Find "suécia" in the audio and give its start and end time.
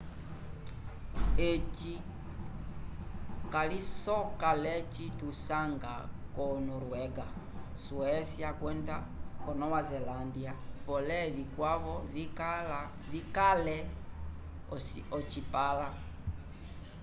7.83-8.49